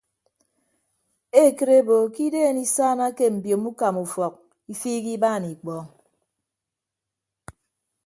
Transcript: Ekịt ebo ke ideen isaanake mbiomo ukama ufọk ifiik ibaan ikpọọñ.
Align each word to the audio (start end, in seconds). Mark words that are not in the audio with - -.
Ekịt 1.43 1.69
ebo 1.79 1.95
ke 2.13 2.21
ideen 2.27 2.57
isaanake 2.65 3.25
mbiomo 3.35 3.67
ukama 3.73 3.99
ufọk 4.07 4.33
ifiik 4.71 5.05
ibaan 5.15 5.43
ikpọọñ. 5.53 5.85